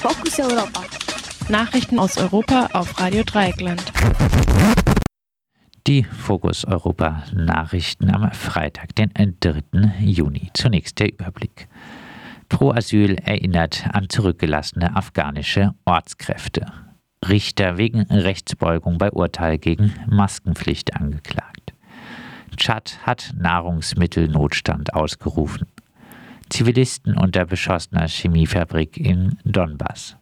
[0.00, 0.82] Fokus Europa.
[1.50, 3.84] Nachrichten aus Europa auf Radio Dreieckland.
[5.86, 9.62] Die Fokus Europa Nachrichten am Freitag, den 3.
[10.00, 10.48] Juni.
[10.54, 11.68] Zunächst der Überblick.
[12.48, 16.64] Pro Asyl erinnert an zurückgelassene afghanische Ortskräfte.
[17.28, 21.74] Richter wegen Rechtsbeugung bei Urteil gegen Maskenpflicht angeklagt.
[22.56, 25.66] Tschad hat Nahrungsmittelnotstand ausgerufen.
[26.50, 30.16] Zivilisten unter beschossener Chemiefabrik in Donbass.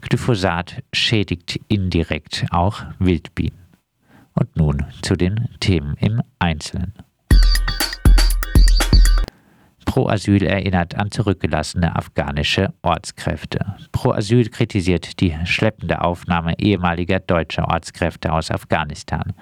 [0.00, 3.58] Glyphosat schädigt indirekt auch Wildbienen.
[4.34, 6.94] Und nun zu den Themen im Einzelnen.
[9.84, 13.74] Pro Asyl erinnert an zurückgelassene afghanische Ortskräfte.
[13.90, 19.32] Pro Asyl kritisiert die schleppende Aufnahme ehemaliger deutscher Ortskräfte aus Afghanistan.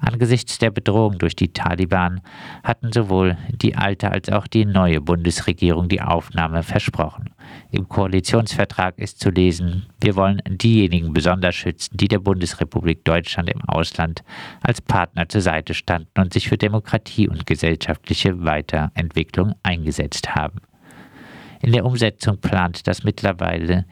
[0.00, 2.20] Angesichts der Bedrohung durch die Taliban
[2.62, 7.30] hatten sowohl die alte als auch die neue Bundesregierung die Aufnahme versprochen.
[7.72, 13.60] Im Koalitionsvertrag ist zu lesen, wir wollen diejenigen besonders schützen, die der Bundesrepublik Deutschland im
[13.62, 14.22] Ausland
[14.62, 20.60] als Partner zur Seite standen und sich für Demokratie und gesellschaftliche Weiterentwicklung eingesetzt haben.
[21.60, 23.84] In der Umsetzung plant das mittlerweile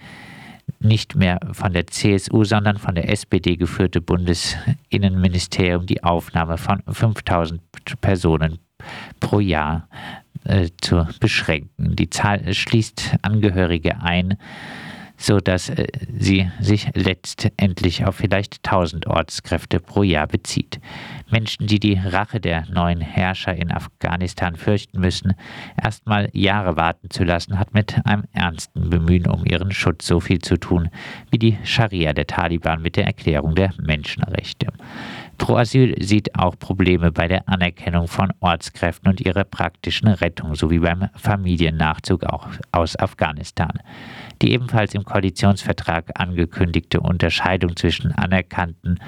[0.80, 7.60] nicht mehr von der CSU, sondern von der SPD geführte Bundesinnenministerium die Aufnahme von 5000
[8.00, 8.58] Personen
[9.20, 9.88] pro Jahr
[10.44, 11.96] äh, zu beschränken.
[11.96, 14.36] Die Zahl schließt Angehörige ein,
[15.16, 15.86] so dass äh,
[16.18, 20.80] sie sich letztendlich auf vielleicht 1000 Ortskräfte pro Jahr bezieht.
[21.30, 25.34] Menschen, die die Rache der neuen Herrscher in Afghanistan fürchten müssen,
[25.82, 30.40] erstmal Jahre warten zu lassen, hat mit einem ernsten Bemühen um ihren Schutz so viel
[30.40, 30.88] zu tun
[31.30, 34.68] wie die Scharia der Taliban mit der Erklärung der Menschenrechte.
[35.38, 40.78] Pro Asyl sieht auch Probleme bei der Anerkennung von Ortskräften und ihrer praktischen Rettung sowie
[40.78, 42.24] beim Familiennachzug
[42.72, 43.72] aus Afghanistan.
[44.46, 49.00] Die ebenfalls im Koalitionsvertrag angekündigte Unterscheidung zwischen anerkannten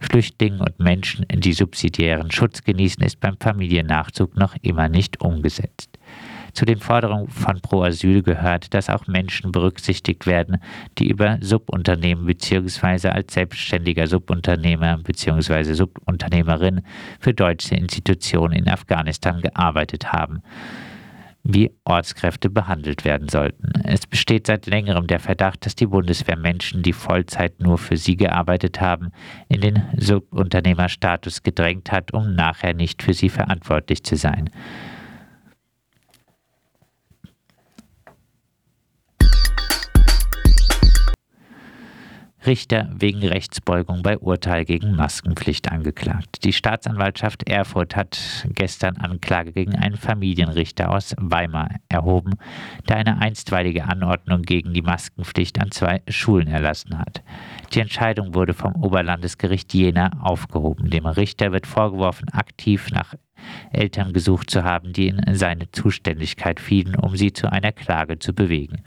[0.00, 5.98] Flüchtlingen und Menschen, die subsidiären Schutz genießen, ist beim Familiennachzug noch immer nicht umgesetzt.
[6.54, 10.62] Zu den Forderungen von Pro Asyl gehört, dass auch Menschen berücksichtigt werden,
[10.96, 13.08] die über Subunternehmen bzw.
[13.08, 15.74] als selbstständiger Subunternehmer bzw.
[15.74, 16.80] Subunternehmerin
[17.20, 20.42] für deutsche Institutionen in Afghanistan gearbeitet haben
[21.48, 23.72] wie Ortskräfte behandelt werden sollten.
[23.84, 28.16] Es besteht seit längerem der Verdacht, dass die Bundeswehr Menschen, die Vollzeit nur für sie
[28.16, 29.12] gearbeitet haben,
[29.48, 34.50] in den Subunternehmerstatus gedrängt hat, um nachher nicht für sie verantwortlich zu sein.
[42.46, 46.44] Richter wegen Rechtsbeugung bei Urteil gegen Maskenpflicht angeklagt.
[46.44, 52.34] Die Staatsanwaltschaft Erfurt hat gestern Anklage gegen einen Familienrichter aus Weimar erhoben,
[52.88, 57.22] der eine einstweilige Anordnung gegen die Maskenpflicht an zwei Schulen erlassen hat.
[57.72, 60.90] Die Entscheidung wurde vom Oberlandesgericht Jena aufgehoben.
[60.90, 63.14] Dem Richter wird vorgeworfen, aktiv nach
[63.72, 68.32] Eltern gesucht zu haben, die in seine Zuständigkeit fielen, um sie zu einer Klage zu
[68.32, 68.82] bewegen.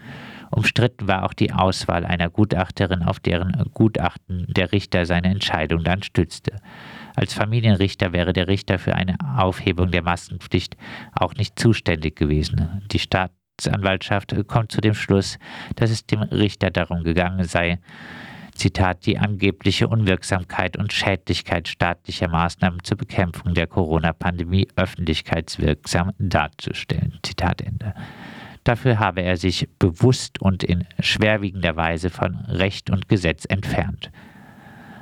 [0.51, 6.03] Umstritten war auch die Auswahl einer Gutachterin, auf deren Gutachten der Richter seine Entscheidung dann
[6.03, 6.57] stützte.
[7.15, 10.77] Als Familienrichter wäre der Richter für eine Aufhebung der Maskenpflicht
[11.13, 12.81] auch nicht zuständig gewesen.
[12.91, 15.37] Die Staatsanwaltschaft kommt zu dem Schluss,
[15.75, 17.79] dass es dem Richter darum gegangen sei,
[18.59, 27.19] Zitat, die angebliche Unwirksamkeit und Schädlichkeit staatlicher Maßnahmen zur Bekämpfung der Corona-Pandemie öffentlichkeitswirksam darzustellen.
[27.23, 27.93] Zitat Ende.
[28.63, 34.11] Dafür habe er sich bewusst und in schwerwiegender Weise von Recht und Gesetz entfernt.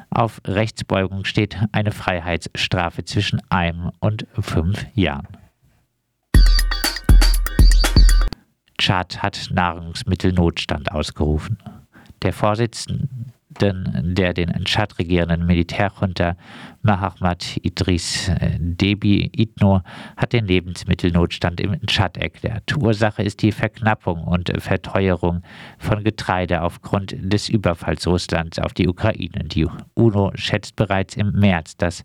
[0.09, 5.27] Auf Rechtsbeugung steht eine Freiheitsstrafe zwischen einem und fünf Jahren.
[8.77, 11.57] Tschad hat Nahrungsmittelnotstand ausgerufen.
[12.21, 13.07] Der Vorsitzende
[13.61, 16.35] der den Tschad regierenden Militärjunta
[16.81, 19.81] Mahamat Idris äh, Debi Itno
[20.15, 22.75] hat den Lebensmittelnotstand im Tschad erklärt.
[22.77, 25.43] Ursache ist die Verknappung und Verteuerung
[25.77, 29.43] von Getreide aufgrund des Überfalls Russlands auf die Ukraine.
[29.45, 32.03] Die UNO schätzt bereits im März, dass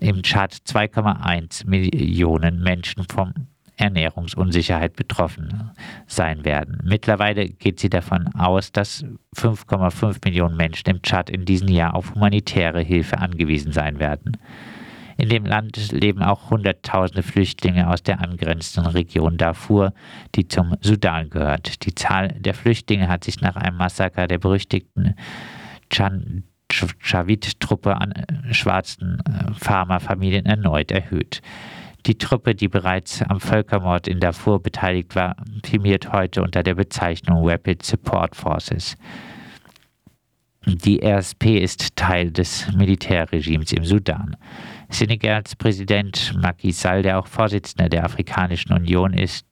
[0.00, 3.32] im Tschad 2,1 Millionen Menschen vom
[3.76, 5.70] Ernährungsunsicherheit betroffen
[6.06, 6.78] sein werden.
[6.84, 9.04] Mittlerweile geht sie davon aus, dass
[9.36, 14.38] 5,5 Millionen Menschen im Tschad in diesem Jahr auf humanitäre Hilfe angewiesen sein werden.
[15.16, 19.92] In dem Land leben auch Hunderttausende Flüchtlinge aus der angrenzenden Region Darfur,
[20.34, 21.86] die zum Sudan gehört.
[21.86, 25.14] Die Zahl der Flüchtlinge hat sich nach einem Massaker der berüchtigten
[25.88, 28.14] Chavit-Truppe an
[28.50, 31.42] schwarzen äh, Farmerfamilien erneut erhöht.
[32.06, 37.48] Die Truppe, die bereits am Völkermord in Darfur beteiligt war, firmiert heute unter der Bezeichnung
[37.48, 38.96] Rapid Support Forces.
[40.66, 44.36] Die RSP ist Teil des Militärregimes im Sudan.
[44.90, 49.46] Senegals Präsident Macky Sall, der auch Vorsitzender der Afrikanischen Union ist,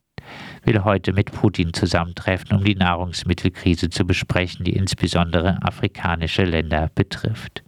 [0.63, 7.63] will heute mit Putin zusammentreffen, um die Nahrungsmittelkrise zu besprechen, die insbesondere afrikanische Länder betrifft.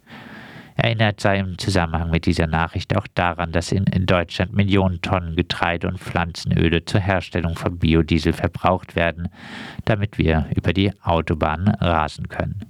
[0.75, 5.87] Erinnert sei im Zusammenhang mit dieser Nachricht auch daran, dass in Deutschland Millionen Tonnen Getreide
[5.87, 9.29] und Pflanzenöle zur Herstellung von Biodiesel verbraucht werden,
[9.85, 12.65] damit wir über die Autobahnen rasen können.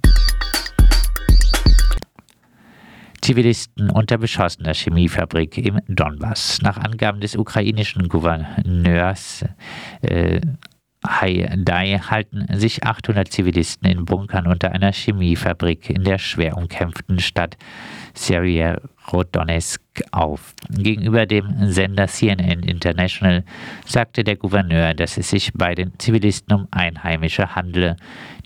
[3.22, 6.62] Zivilisten unter beschossener Chemiefabrik im Donbass.
[6.62, 9.44] Nach Angaben des ukrainischen Gouverneurs
[10.02, 10.40] äh,
[11.06, 17.56] Haidai halten sich 800 Zivilisten in Bunkern unter einer Chemiefabrik in der schwer umkämpften Stadt
[19.06, 19.80] Severodonetsk
[20.10, 20.54] auf.
[20.70, 23.44] Gegenüber dem Sender CNN International
[23.86, 27.96] sagte der Gouverneur, dass es sich bei den Zivilisten um Einheimische handle,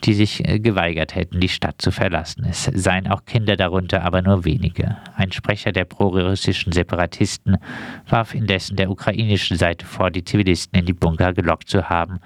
[0.03, 2.45] die sich äh, geweigert hätten, die Stadt zu verlassen.
[2.49, 4.97] Es seien auch Kinder darunter, aber nur wenige.
[5.15, 7.57] Ein Sprecher der prorussischen Separatisten
[8.07, 12.19] warf indessen der ukrainischen Seite vor, die Zivilisten in die Bunker gelockt zu haben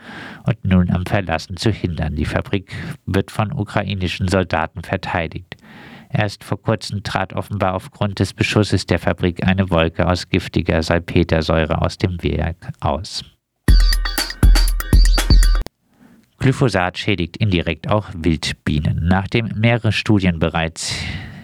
[0.46, 2.16] und nun am Verlassen zu hindern.
[2.16, 2.72] Die Fabrik
[3.06, 5.56] wird von ukrainischen Soldaten verteidigt.
[6.18, 11.82] Erst vor kurzem trat offenbar aufgrund des Beschusses der Fabrik eine Wolke aus giftiger Salpetersäure
[11.82, 13.24] aus dem Werk aus.
[16.38, 19.08] Glyphosat schädigt indirekt auch Wildbienen.
[19.08, 20.94] Nachdem mehrere Studien bereits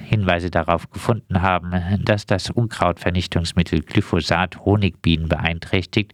[0.03, 6.13] Hinweise darauf gefunden haben, dass das Unkrautvernichtungsmittel Glyphosat Honigbienen beeinträchtigt,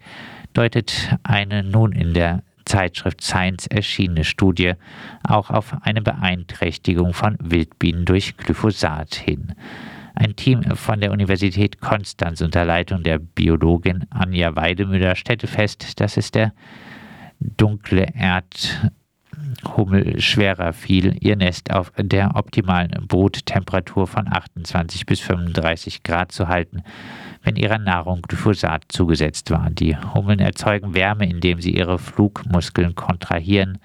[0.53, 4.73] deutet eine nun in der Zeitschrift Science erschienene Studie
[5.23, 9.53] auch auf eine Beeinträchtigung von Wildbienen durch Glyphosat hin.
[10.15, 16.17] Ein Team von der Universität Konstanz unter Leitung der Biologin Anja Weidemüller stellte fest, dass
[16.17, 16.53] es der
[17.39, 18.91] dunkle Erd
[19.75, 26.47] Hummel schwerer fiel, ihr Nest auf der optimalen Bruttemperatur von 28 bis 35 Grad zu
[26.47, 26.83] halten,
[27.43, 29.69] wenn ihrer Nahrung Glyphosat zugesetzt war.
[29.69, 33.77] Die Hummeln erzeugen Wärme, indem sie ihre Flugmuskeln kontrahieren,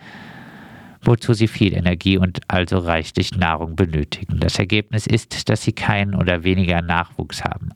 [1.03, 4.41] wozu sie viel Energie und also reichlich Nahrung benötigen.
[4.41, 7.71] Das Ergebnis ist, dass sie keinen oder weniger Nachwuchs haben.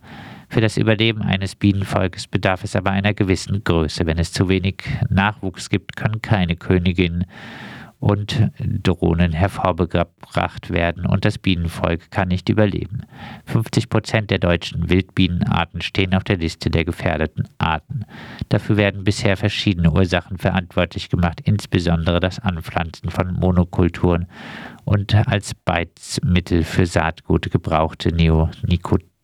[0.49, 4.07] Für das Überleben eines Bienenvolkes bedarf es aber einer gewissen Größe.
[4.07, 7.27] Wenn es zu wenig Nachwuchs gibt, können keine Königinnen
[7.99, 13.03] und Drohnen hervorgebracht werden und das Bienenvolk kann nicht überleben.
[13.47, 18.05] 50 Prozent der deutschen Wildbienenarten stehen auf der Liste der gefährdeten Arten.
[18.49, 24.27] Dafür werden bisher verschiedene Ursachen verantwortlich gemacht, insbesondere das Anpflanzen von Monokulturen
[24.85, 29.16] und als Beizmittel für Saatgut gebrauchte Neonicotinoide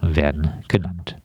[0.00, 1.16] werden genannt.